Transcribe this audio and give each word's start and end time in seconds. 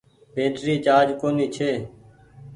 بيٽري 0.35 0.75
چآرج 0.85 1.09
ڪونيٚ 1.21 1.53
ڇي۔ 1.55 1.71